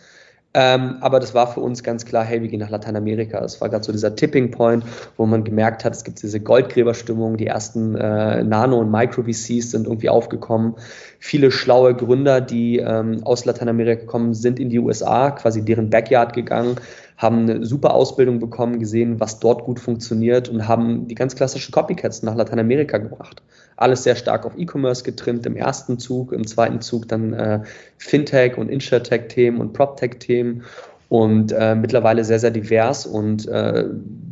[0.58, 3.40] Ähm, aber das war für uns ganz klar, hey, wir gehen nach Lateinamerika.
[3.40, 4.84] Das war gerade so dieser Tipping Point,
[5.18, 9.86] wo man gemerkt hat, es gibt diese Goldgräberstimmung, die ersten äh, Nano- und Micro-VCs sind
[9.86, 10.74] irgendwie aufgekommen.
[11.18, 16.32] Viele schlaue Gründer, die ähm, aus Lateinamerika kommen, sind in die USA, quasi deren Backyard
[16.32, 16.76] gegangen,
[17.16, 21.72] haben eine super Ausbildung bekommen, gesehen, was dort gut funktioniert und haben die ganz klassischen
[21.72, 23.42] Copycats nach Lateinamerika gebracht
[23.76, 27.60] alles sehr stark auf E-Commerce getrimmt im ersten Zug, im zweiten Zug dann äh,
[27.98, 30.62] Fintech und Insurtech-Themen und PropTech-Themen
[31.08, 33.06] und äh, mittlerweile sehr, sehr divers.
[33.06, 33.84] Und äh,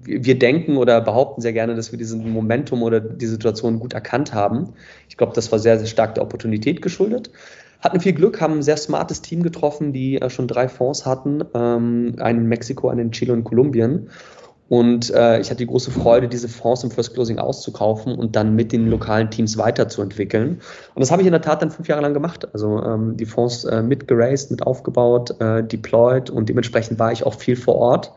[0.04, 4.34] wir denken oder behaupten sehr gerne, dass wir diesen Momentum oder die Situation gut erkannt
[4.34, 4.72] haben.
[5.08, 7.30] Ich glaube, das war sehr, sehr stark der Opportunität geschuldet.
[7.84, 11.44] Hatten viel Glück, haben ein sehr smartes Team getroffen, die äh, schon drei Fonds hatten,
[11.54, 14.08] ähm, einen in Mexiko, einen in Chile und Kolumbien
[14.68, 18.56] und äh, ich hatte die große Freude, diese Fonds im First Closing auszukaufen und dann
[18.56, 20.60] mit den lokalen Teams weiterzuentwickeln.
[20.94, 22.48] Und das habe ich in der Tat dann fünf Jahre lang gemacht.
[22.52, 27.34] Also ähm, die Fonds äh, mitgeraced, mit aufgebaut, äh, deployed und dementsprechend war ich auch
[27.34, 28.12] viel vor Ort.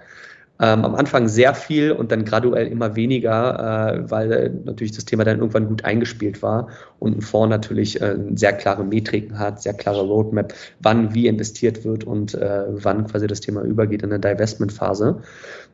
[0.59, 5.05] Ähm, am Anfang sehr viel und dann graduell immer weniger, äh, weil äh, natürlich das
[5.05, 9.61] Thema dann irgendwann gut eingespielt war und ein Fonds natürlich äh, sehr klare Metriken hat,
[9.61, 14.11] sehr klare Roadmap, wann wie investiert wird und äh, wann quasi das Thema übergeht in
[14.11, 15.21] eine Divestment-Phase.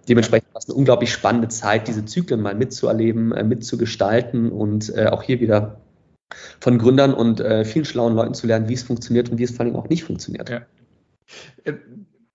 [0.10, 5.08] Dementsprechend war es eine unglaublich spannende Zeit, diese Zyklen mal mitzuerleben, äh, mitzugestalten und äh,
[5.08, 5.80] auch hier wieder
[6.60, 9.66] von Gründern und vielen schlauen Leuten zu lernen, wie es funktioniert und wie es vor
[9.66, 10.50] allem auch nicht funktioniert.
[10.50, 10.62] Ja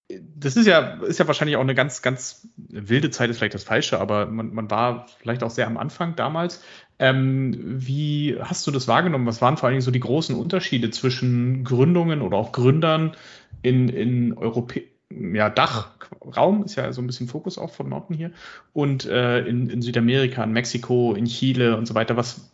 [0.09, 3.65] das ist ja, ist ja wahrscheinlich auch eine ganz, ganz wilde Zeit, ist vielleicht das
[3.65, 6.63] Falsche, aber man, man war vielleicht auch sehr am Anfang damals.
[6.99, 9.27] Ähm, wie hast du das wahrgenommen?
[9.27, 13.17] Was waren vor allen Dingen so die großen Unterschiede zwischen Gründungen oder auch Gründern
[13.63, 18.31] in, in Europä ja, Dachraum, ist ja so ein bisschen Fokus auch von Norden hier,
[18.73, 22.17] und äh, in, in Südamerika, in Mexiko, in Chile und so weiter.
[22.17, 22.51] Was,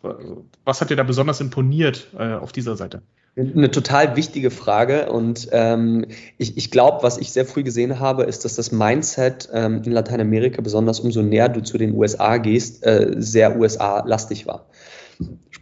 [0.65, 3.03] was hat dir da besonders imponiert äh, auf dieser Seite?
[3.37, 6.07] Eine total wichtige Frage und ähm,
[6.39, 9.91] ich, ich glaube, was ich sehr früh gesehen habe, ist, dass das Mindset ähm, in
[9.91, 14.67] Lateinamerika, besonders umso näher du zu den USA gehst, äh, sehr USA-lastig war.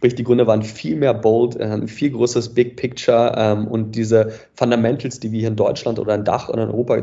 [0.03, 3.95] Sprich, die Gründe waren viel mehr bold, äh, ein viel größeres Big Picture ähm, und
[3.95, 7.01] diese Fundamentals, die wir hier in Deutschland oder in Dach oder in Europa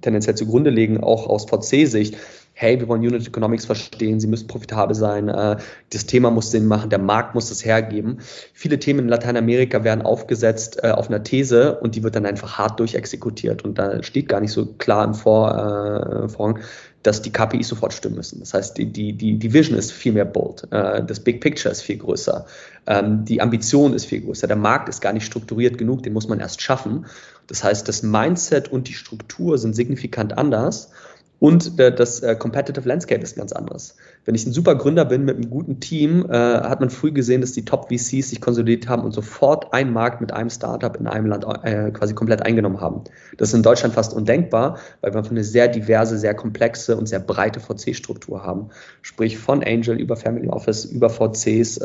[0.00, 2.16] tendenziell zugrunde legen, auch aus VC-Sicht,
[2.58, 5.56] hey, wir wollen Unit Economics verstehen, sie müssen profitabel sein, äh,
[5.90, 8.18] das Thema muss Sinn machen, der Markt muss das hergeben.
[8.54, 12.58] Viele Themen in Lateinamerika werden aufgesetzt äh, auf einer These und die wird dann einfach
[12.58, 16.60] hart durchexekutiert und da steht gar nicht so klar im Vor, äh, Vorrang,
[17.06, 18.40] dass die KPIs sofort stimmen müssen.
[18.40, 21.82] Das heißt, die, die, die, Vision ist viel mehr bold, äh, das Big Picture ist
[21.82, 22.46] viel größer,
[22.86, 26.28] ähm, die Ambition ist viel größer, der Markt ist gar nicht strukturiert genug, den muss
[26.28, 27.06] man erst schaffen.
[27.46, 30.90] Das heißt, das Mindset und die Struktur sind signifikant anders
[31.38, 33.96] und das äh, Competitive Landscape ist ganz anderes.
[34.24, 37.42] Wenn ich ein super Gründer bin mit einem guten Team, äh, hat man früh gesehen,
[37.42, 41.26] dass die Top-VCs sich konsolidiert haben und sofort einen Markt mit einem Startup in einem
[41.26, 43.02] Land äh, quasi komplett eingenommen haben.
[43.36, 47.20] Das ist in Deutschland fast undenkbar, weil wir eine sehr diverse, sehr komplexe und sehr
[47.20, 48.70] breite VC-Struktur haben.
[49.02, 51.80] Sprich von Angel über Family Office, über VCs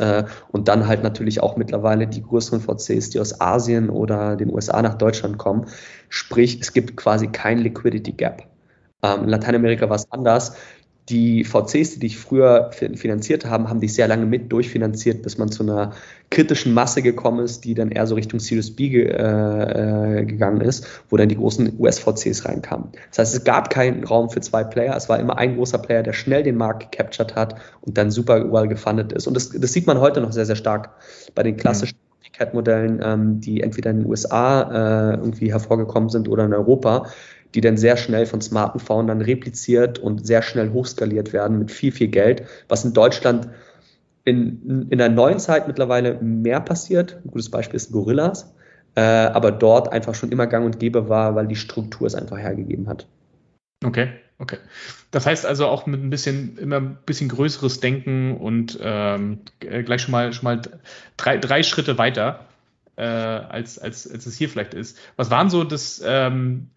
[0.52, 4.82] und dann halt natürlich auch mittlerweile die größeren VCs, die aus Asien oder den USA
[4.82, 5.66] nach Deutschland kommen.
[6.10, 8.51] Sprich, es gibt quasi kein Liquidity Gap.
[9.04, 10.56] Ähm, in Lateinamerika war es anders.
[11.10, 15.50] die VCs, die dich früher finanziert haben, haben dich sehr lange mit durchfinanziert, bis man
[15.50, 15.92] zu einer
[16.30, 20.88] kritischen Masse gekommen ist, die dann eher so Richtung Series B ge äh, gegangen ist,
[21.10, 22.90] wo dann die großen US-VCs reinkamen.
[23.10, 24.96] Das heißt, es gab keinen Raum für zwei Player.
[24.96, 28.54] Es war immer ein großer Player, der schnell den Markt gecaptured hat und dann super
[28.54, 29.28] well gefundet ist.
[29.28, 30.92] Und das, das sieht man heute noch sehr, sehr stark
[31.36, 32.12] bei den klassischen mhm.
[32.32, 37.08] Cat-Modellen, ähm, die entweder in den USA äh, irgendwie hervorgekommen sind oder in Europa
[37.54, 41.92] die dann sehr schnell von smarten Foundern repliziert und sehr schnell hochskaliert werden mit viel,
[41.92, 43.50] viel Geld, was in Deutschland
[44.24, 47.20] in, in der neuen Zeit mittlerweile mehr passiert.
[47.26, 48.54] Ein gutes Beispiel ist Gorillas,
[48.96, 52.38] äh, aber dort einfach schon immer gang und gäbe war, weil die Struktur es einfach
[52.38, 53.08] hergegeben hat.
[53.84, 54.58] Okay, okay.
[55.10, 60.04] Das heißt also auch mit ein bisschen, immer ein bisschen größeres Denken und ähm, gleich
[60.04, 60.62] schon mal, schon mal
[61.18, 62.46] drei, drei Schritte weiter,
[62.96, 64.98] äh, als, als, als es hier vielleicht ist.
[65.16, 66.68] Was waren so das, ähm,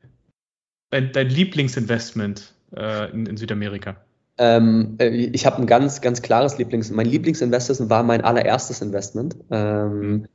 [0.94, 3.96] dein, dein Lieblingsinvestment äh, in, in, Südamerika?
[4.38, 6.90] Ähm, äh, ich habe ein ganz, ganz klares Lieblings.
[6.90, 9.36] Mein Lieblingsinvestment war mein allererstes Investment.
[9.50, 10.26] Ähm,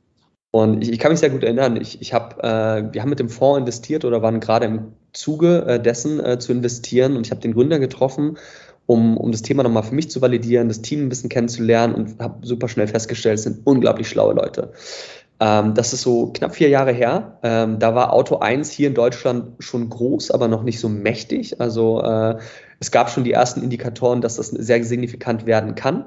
[0.50, 1.76] und ich, ich, kann mich sehr gut erinnern.
[1.80, 5.64] Ich, ich hab, äh, wir haben mit dem Fonds investiert oder waren gerade im Zuge
[5.66, 7.16] äh, dessen äh, zu investieren.
[7.16, 8.36] Und ich habe den Gründer getroffen,
[8.86, 12.18] um, um das Thema nochmal für mich zu validieren, das Team ein bisschen kennenzulernen und
[12.18, 14.72] habe super schnell festgestellt, es sind unglaublich schlaue Leute.
[15.40, 17.38] Ähm, das ist so knapp vier Jahre her.
[17.42, 21.60] Ähm, da war Auto 1 hier in Deutschland schon groß, aber noch nicht so mächtig.
[21.60, 22.36] Also äh,
[22.78, 26.06] es gab schon die ersten Indikatoren, dass das sehr signifikant werden kann.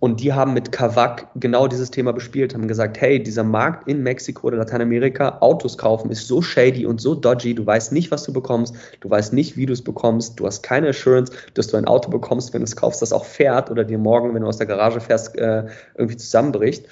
[0.00, 4.02] Und die haben mit Kavak genau dieses Thema bespielt, haben gesagt, hey, dieser Markt in
[4.02, 8.24] Mexiko oder Lateinamerika, Autos kaufen, ist so shady und so dodgy, du weißt nicht, was
[8.24, 11.76] du bekommst, du weißt nicht, wie du es bekommst, du hast keine Assurance, dass du
[11.76, 14.48] ein Auto bekommst, wenn du es kaufst, das auch fährt oder dir morgen, wenn du
[14.48, 16.86] aus der Garage fährst, äh, irgendwie zusammenbricht.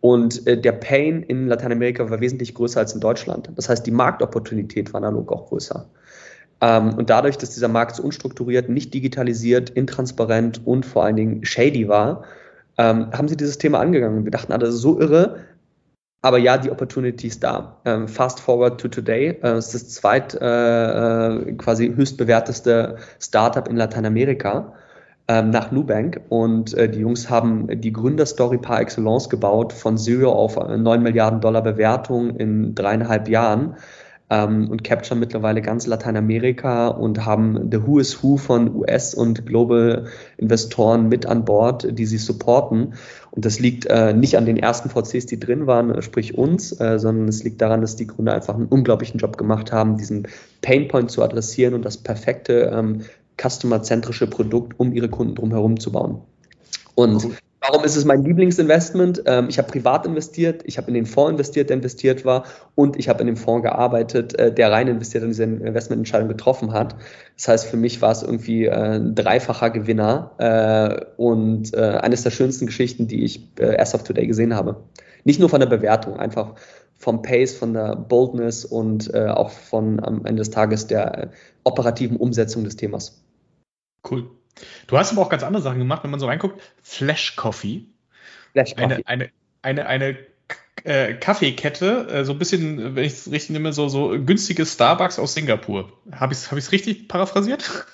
[0.00, 3.50] Und äh, der Pain in Lateinamerika war wesentlich größer als in Deutschland.
[3.56, 5.88] Das heißt, die Marktopportunität war analog auch größer.
[6.60, 11.44] Ähm, und dadurch, dass dieser Markt so unstrukturiert, nicht digitalisiert, intransparent und vor allen Dingen
[11.44, 12.24] shady war,
[12.76, 14.24] ähm, haben sie dieses Thema angegangen.
[14.24, 15.36] Wir dachten, ah, das ist so irre.
[16.20, 17.80] Aber ja, die Opportunity ist da.
[17.84, 19.38] Ähm, fast forward to today.
[19.42, 24.74] Äh, ist das zweit äh, äh quasi höchstbewerteste Startup in Lateinamerika
[25.28, 30.32] ähm, nach Nubank und äh, die Jungs haben die Gründerstory par excellence gebaut von Zero
[30.32, 33.76] auf 9 äh, Milliarden Dollar Bewertung in dreieinhalb Jahren
[34.30, 39.46] ähm, und capturen mittlerweile ganz Lateinamerika und haben the Who is Who von US und
[39.46, 42.94] Global Investoren mit an Bord, die sie supporten.
[43.30, 46.98] Und das liegt äh, nicht an den ersten VCs, die drin waren, sprich uns, äh,
[46.98, 50.26] sondern es liegt daran, dass die Gründer einfach einen unglaublichen Job gemacht haben, diesen
[50.62, 53.02] Painpoint zu adressieren und das perfekte ähm,
[53.40, 56.22] customerzentrische Produkt um ihre Kunden drumherum zu bauen.
[56.94, 57.34] Und mhm.
[57.60, 59.22] warum ist es mein Lieblingsinvestment?
[59.26, 62.42] Ähm, ich habe privat investiert, ich habe in den Fonds investiert, der investiert war,
[62.74, 66.72] und ich habe in dem Fonds gearbeitet, äh, der rein investiert und diese Investmententscheidung getroffen
[66.72, 66.96] hat.
[67.36, 72.30] Das heißt, für mich war es irgendwie äh, ein dreifacher Gewinner äh, und eines der
[72.30, 74.82] schönsten Geschichten, die ich erst auf Today gesehen habe.
[75.24, 76.54] Nicht nur von der Bewertung, einfach
[76.96, 81.30] vom Pace, von der Boldness und auch von am Ende des Tages der
[81.64, 83.22] operativen Umsetzung des Themas.
[84.08, 84.30] Cool.
[84.86, 86.60] Du hast aber auch ganz andere Sachen gemacht, wenn man so reinguckt.
[86.82, 87.86] Flash Coffee.
[88.52, 89.02] Flash Coffee.
[89.06, 89.30] Eine, eine,
[89.62, 90.18] eine, eine
[90.84, 95.18] äh, Kaffeekette, äh, so ein bisschen, wenn ich es richtig nehme, so, so günstiges Starbucks
[95.18, 95.92] aus Singapur.
[96.12, 97.86] Habe ich es hab richtig paraphrasiert?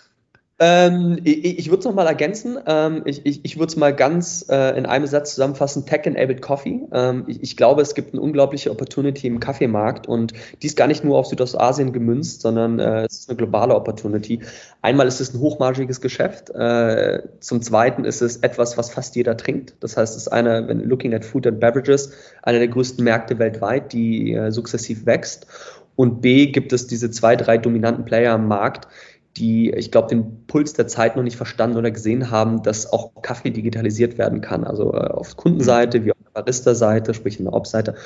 [0.61, 2.59] Ähm, ich ich würde es nochmal ergänzen.
[2.67, 6.81] Ähm, ich ich, ich würde es mal ganz äh, in einem Satz zusammenfassen: Tech-enabled Coffee.
[6.93, 10.87] Ähm, ich, ich, glaube, es gibt eine unglaubliche Opportunity im Kaffeemarkt und die ist gar
[10.87, 14.40] nicht nur auf Südostasien gemünzt, sondern äh, es ist eine globale Opportunity.
[14.81, 16.51] Einmal ist es ein hochmargiges Geschäft.
[16.51, 19.75] Äh, zum Zweiten ist es etwas, was fast jeder trinkt.
[19.81, 22.12] Das heißt, es ist eine, wenn looking at Food and Beverages,
[22.45, 25.49] einer der größten Märkte weltweit, die äh, sukzessiv wächst.
[25.97, 28.88] Und B gibt es diese zwei, drei dominanten Player am Markt,
[29.37, 33.11] die, ich glaube, den Puls der Zeit noch nicht verstanden oder gesehen haben, dass auch
[33.23, 34.64] Kaffee digitalisiert werden kann.
[34.64, 37.97] Also äh, auf Kundenseite wie auf der Barista-Seite, sprich in der Ops-Seite.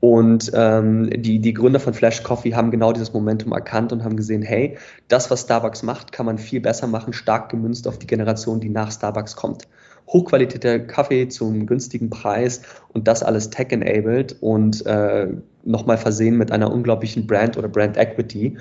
[0.00, 4.16] Und ähm, die, die Gründer von Flash Coffee haben genau dieses Momentum erkannt und haben
[4.16, 4.76] gesehen, hey,
[5.08, 8.68] das, was Starbucks macht, kann man viel besser machen, stark gemünzt auf die Generation, die
[8.68, 9.66] nach Starbucks kommt.
[10.06, 12.60] Hochqualitativer Kaffee zum günstigen Preis
[12.92, 15.28] und das alles tech-enabled und äh,
[15.64, 18.58] nochmal versehen mit einer unglaublichen Brand oder Brand Equity.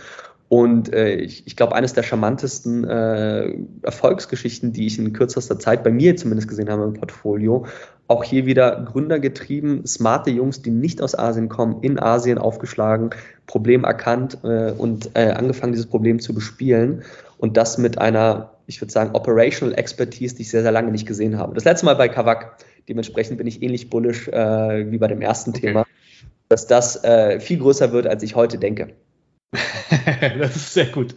[0.49, 5.84] Und äh, ich, ich glaube, eines der charmantesten äh, Erfolgsgeschichten, die ich in kürzester Zeit
[5.84, 7.65] bei mir zumindest gesehen habe im Portfolio,
[8.08, 13.12] auch hier wieder gründergetrieben, smarte Jungs, die nicht aus Asien kommen, in Asien aufgeschlagen,
[13.47, 17.03] Problem erkannt äh, und äh, angefangen, dieses Problem zu bespielen.
[17.38, 21.08] Und das mit einer, ich würde sagen, Operational Expertise, die ich sehr, sehr lange nicht
[21.08, 21.56] gesehen habe.
[21.56, 22.58] Das letzte Mal bei Kavak.
[22.88, 25.62] Dementsprechend bin ich ähnlich bullish äh, wie bei dem ersten okay.
[25.62, 25.86] Thema,
[26.49, 28.89] dass das äh, viel größer wird, als ich heute denke.
[30.39, 31.15] das ist sehr gut.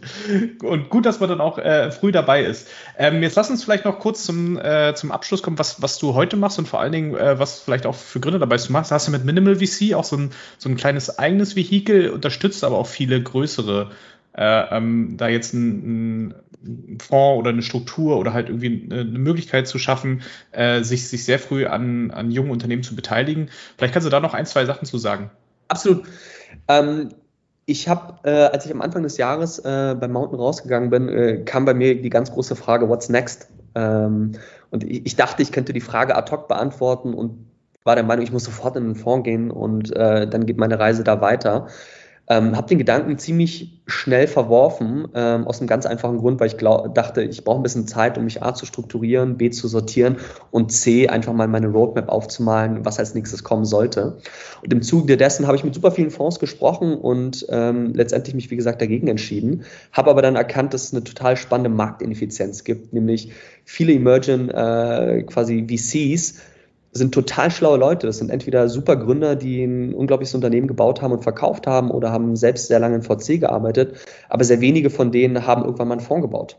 [0.63, 2.67] Und gut, dass man dann auch äh, früh dabei ist.
[2.97, 6.13] Ähm, jetzt lass uns vielleicht noch kurz zum, äh, zum Abschluss kommen, was, was du
[6.13, 8.67] heute machst und vor allen Dingen, äh, was vielleicht auch für Gründe dabei ist.
[8.67, 12.09] Du machst, hast du mit Minimal VC auch so ein, so ein kleines eigenes Vehikel,
[12.09, 13.91] unterstützt aber auch viele größere,
[14.33, 16.29] äh, ähm, da jetzt ein,
[16.61, 20.21] ein Fonds oder eine Struktur oder halt irgendwie eine Möglichkeit zu schaffen,
[20.51, 23.49] äh, sich, sich sehr früh an, an jungen Unternehmen zu beteiligen.
[23.77, 25.31] Vielleicht kannst du da noch ein, zwei Sachen zu sagen.
[25.67, 26.05] Absolut.
[26.67, 27.09] Ähm,
[27.67, 31.43] ich habe, äh, als ich am Anfang des Jahres äh, beim Mountain rausgegangen bin, äh,
[31.43, 33.49] kam bei mir die ganz große Frage, what's next?
[33.75, 34.31] Ähm,
[34.71, 37.45] und ich, ich, dachte, ich könnte die Frage ad hoc beantworten und
[37.83, 40.79] war der Meinung, ich muss sofort in den Fonds gehen und äh, dann geht meine
[40.79, 41.67] Reise da weiter.
[42.29, 46.57] Ähm, habe den Gedanken ziemlich schnell verworfen, ähm, aus einem ganz einfachen Grund, weil ich
[46.57, 50.17] glaub, dachte, ich brauche ein bisschen Zeit, um mich A zu strukturieren, B zu sortieren
[50.51, 54.17] und C einfach mal meine Roadmap aufzumalen, was als nächstes kommen sollte.
[54.61, 58.51] Und im Zuge dessen habe ich mit super vielen Fonds gesprochen und ähm, letztendlich mich,
[58.51, 59.63] wie gesagt, dagegen entschieden,
[59.93, 63.31] habe aber dann erkannt, dass es eine total spannende Marktineffizienz gibt, nämlich
[63.63, 66.41] viele Emerging äh, quasi VCs,
[66.97, 68.07] sind total schlaue Leute.
[68.07, 72.11] Das sind entweder super Gründer, die ein unglaubliches Unternehmen gebaut haben und verkauft haben oder
[72.11, 73.95] haben selbst sehr lange in VC gearbeitet.
[74.29, 76.57] Aber sehr wenige von denen haben irgendwann mal einen Fonds gebaut.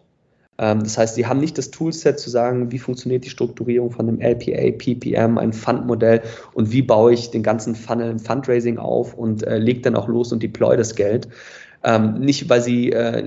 [0.59, 4.09] Ähm, das heißt, sie haben nicht das Toolset zu sagen, wie funktioniert die Strukturierung von
[4.09, 6.23] einem LPA, PPM, ein Fundmodell
[6.53, 10.09] und wie baue ich den ganzen Funnel im Fundraising auf und äh, lege dann auch
[10.09, 11.29] los und deploy das Geld.
[11.85, 13.23] Ähm, nicht, weil sie äh,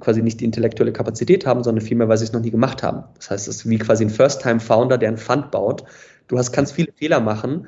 [0.00, 3.04] quasi nicht die intellektuelle Kapazität haben, sondern vielmehr, weil sie es noch nie gemacht haben.
[3.16, 5.84] Das heißt, es ist wie quasi ein First-Time-Founder, der einen Fund baut
[6.28, 7.66] Du hast, kannst viele Fehler machen.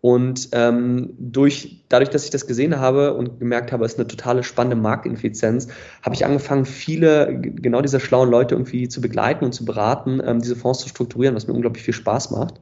[0.00, 4.06] Und ähm, durch, dadurch, dass ich das gesehen habe und gemerkt habe, es ist eine
[4.06, 5.68] totale spannende Marktineffizienz,
[6.02, 10.40] habe ich angefangen, viele genau diese schlauen Leute irgendwie zu begleiten und zu beraten, ähm,
[10.40, 12.60] diese Fonds zu strukturieren, was mir unglaublich viel Spaß macht.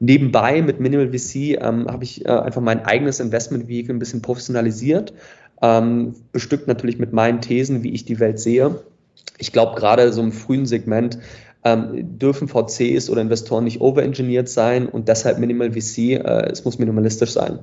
[0.00, 5.14] Nebenbei mit Minimal VC ähm, habe ich äh, einfach mein eigenes Investment-Vehicle ein bisschen professionalisiert,
[5.62, 8.80] ähm, bestückt natürlich mit meinen Thesen, wie ich die Welt sehe.
[9.38, 11.18] Ich glaube, gerade so im frühen Segment
[11.64, 16.78] ähm, dürfen VCs oder Investoren nicht overengineert sein und deshalb Minimal VC, äh, es muss
[16.78, 17.60] minimalistisch sein.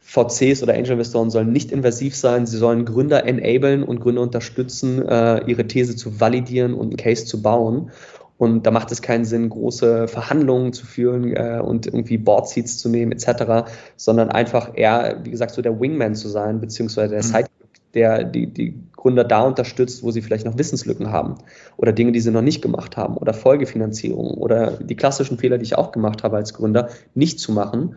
[0.00, 5.44] VCs oder Angel-Investoren sollen nicht invasiv sein, sie sollen Gründer enablen und Gründer unterstützen, äh,
[5.46, 7.90] ihre These zu validieren und einen Case zu bauen.
[8.38, 12.78] Und da macht es keinen Sinn, große Verhandlungen zu führen äh, und irgendwie Board Seats
[12.78, 17.24] zu nehmen etc., sondern einfach eher, wie gesagt, so der Wingman zu sein, beziehungsweise der
[17.24, 17.28] mhm.
[17.28, 17.50] Sidekick
[17.94, 18.74] der die, die
[19.06, 21.36] Gründer da unterstützt, wo sie vielleicht noch Wissenslücken haben
[21.76, 25.62] oder Dinge, die sie noch nicht gemacht haben oder Folgefinanzierung oder die klassischen Fehler, die
[25.62, 27.94] ich auch gemacht habe als Gründer, nicht zu machen.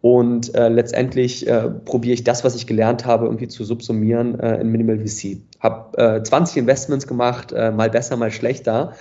[0.00, 4.58] Und äh, letztendlich äh, probiere ich das, was ich gelernt habe, irgendwie zu subsumieren äh,
[4.58, 5.42] in Minimal VC.
[5.60, 8.94] Habe äh, 20 Investments gemacht, äh, mal besser, mal schlechter.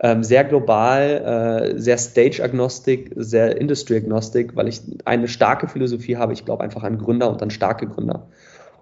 [0.00, 6.32] Ähm, sehr global, äh, sehr Stage-agnostik, sehr Industry-agnostik, weil ich eine starke Philosophie habe.
[6.32, 8.26] Ich glaube einfach an Gründer und an starke Gründer.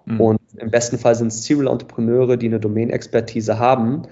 [0.05, 0.21] Mhm.
[0.21, 4.03] Und im besten Fall sind es Serial-Entrepreneure, die eine Domain-Expertise haben.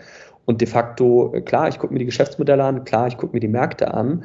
[0.45, 3.47] Und de facto, klar, ich gucke mir die Geschäftsmodelle an, klar, ich gucke mir die
[3.47, 4.23] Märkte an.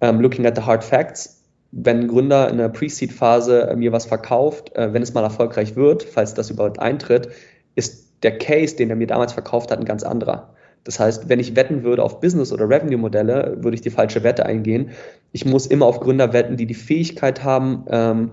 [0.00, 4.06] Um, ähm, looking at the hard facts, wenn ein Gründer in der Pre-Seed-Phase mir was
[4.06, 7.28] verkauft, äh, wenn es mal erfolgreich wird, falls das überhaupt eintritt,
[7.74, 10.54] ist der Case, den er mir damals verkauft hat, ein ganz anderer.
[10.84, 14.46] Das heißt, wenn ich wetten würde auf Business- oder Revenue-Modelle, würde ich die falsche Wette
[14.46, 14.90] eingehen.
[15.32, 18.30] Ich muss immer auf Gründer wetten, die die Fähigkeit haben, ähm,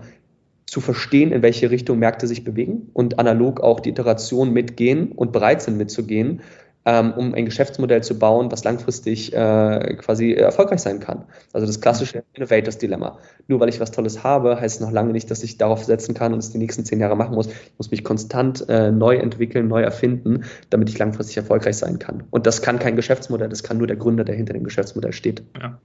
[0.66, 5.32] zu verstehen, in welche Richtung Märkte sich bewegen und analog auch die Iteration mitgehen und
[5.32, 6.42] bereit sind mitzugehen,
[6.84, 11.24] ähm, um ein Geschäftsmodell zu bauen, was langfristig äh, quasi erfolgreich sein kann.
[11.52, 13.18] Also das klassische Innovators Dilemma.
[13.48, 16.32] Nur weil ich was Tolles habe, heißt noch lange nicht, dass ich darauf setzen kann
[16.32, 17.48] und es die nächsten zehn Jahre machen muss.
[17.48, 22.22] Ich muss mich konstant äh, neu entwickeln, neu erfinden, damit ich langfristig erfolgreich sein kann.
[22.30, 25.42] Und das kann kein Geschäftsmodell, das kann nur der Gründer, der hinter dem Geschäftsmodell steht.
[25.60, 25.80] Ja,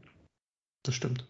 [0.84, 1.28] das stimmt.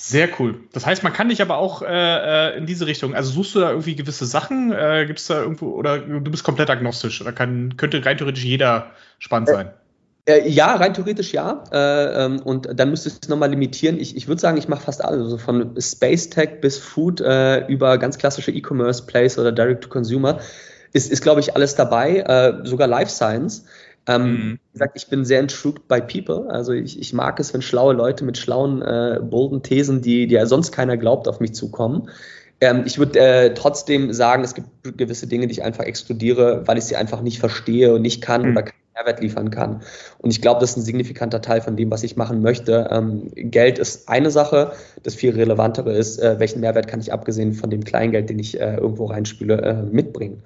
[0.00, 0.60] Sehr cool.
[0.72, 3.58] Das heißt, man kann dich aber auch äh, äh, in diese Richtung, also suchst du
[3.58, 4.70] da irgendwie gewisse Sachen?
[4.70, 7.20] Äh, Gibt es da irgendwo, oder du bist komplett agnostisch?
[7.20, 9.72] Oder kann, könnte rein theoretisch jeder spannend sein?
[10.24, 11.64] Äh, äh ja, rein theoretisch ja.
[11.72, 13.98] Äh, ähm, und dann müsste ich es nochmal limitieren.
[13.98, 15.20] Ich, ich würde sagen, ich mache fast alles.
[15.20, 19.88] Also von Space Tech bis Food äh, über ganz klassische E-Commerce Plays oder Direct to
[19.88, 20.38] Consumer
[20.92, 22.18] ist, ist glaube ich, alles dabei.
[22.18, 23.64] Äh, sogar Life Science.
[24.08, 24.52] Ähm, mhm.
[24.52, 26.50] Wie gesagt, ich bin sehr intrigued by people.
[26.50, 30.34] Also ich, ich mag es, wenn schlaue Leute mit schlauen, äh, bolden Thesen, die, die
[30.34, 32.08] ja sonst keiner glaubt, auf mich zukommen.
[32.60, 36.78] Ähm, ich würde äh, trotzdem sagen, es gibt gewisse Dinge, die ich einfach exkludiere, weil
[36.78, 38.52] ich sie einfach nicht verstehe und nicht kann mhm.
[38.52, 39.82] oder keinen Mehrwert liefern kann.
[40.18, 42.88] Und ich glaube, das ist ein signifikanter Teil von dem, was ich machen möchte.
[42.90, 44.72] Ähm, Geld ist eine Sache.
[45.02, 48.58] Das viel relevantere ist, äh, welchen Mehrwert kann ich abgesehen von dem Kleingeld, den ich
[48.58, 50.42] äh, irgendwo reinspüle, äh, mitbringen.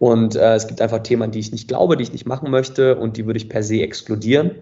[0.00, 2.96] Und äh, es gibt einfach Themen, die ich nicht glaube, die ich nicht machen möchte
[2.96, 4.52] und die würde ich per se exkludieren.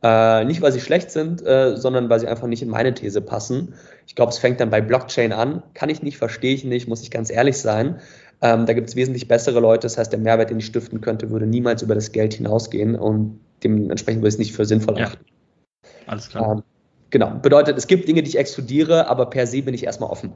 [0.00, 3.20] Äh, nicht, weil sie schlecht sind, äh, sondern weil sie einfach nicht in meine These
[3.20, 3.74] passen.
[4.06, 5.64] Ich glaube, es fängt dann bei Blockchain an.
[5.74, 7.98] Kann ich nicht, verstehe ich nicht, muss ich ganz ehrlich sein.
[8.42, 9.86] Ähm, da gibt es wesentlich bessere Leute.
[9.86, 13.40] Das heißt, der Mehrwert, den ich stiften könnte, würde niemals über das Geld hinausgehen und
[13.64, 15.24] dementsprechend würde ich es nicht für sinnvoll achten.
[15.24, 15.90] Ja.
[16.06, 16.52] Alles klar.
[16.52, 16.62] Ähm,
[17.10, 17.30] genau.
[17.42, 20.32] Bedeutet, es gibt Dinge, die ich exkludiere, aber per se bin ich erstmal offen.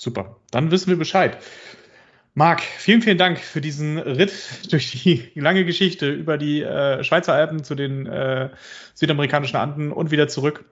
[0.00, 0.36] Super.
[0.52, 1.38] Dann wissen wir Bescheid.
[2.34, 4.32] Marc, vielen, vielen Dank für diesen Ritt
[4.72, 8.50] durch die lange Geschichte über die äh, Schweizer Alpen zu den äh,
[8.94, 10.64] südamerikanischen Anden und wieder zurück.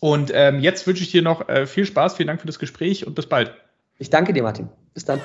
[0.00, 3.06] Und ähm, jetzt wünsche ich dir noch äh, viel Spaß, vielen Dank für das Gespräch
[3.06, 3.54] und bis bald.
[3.98, 4.68] Ich danke dir, Martin.
[4.92, 5.20] Bis dann.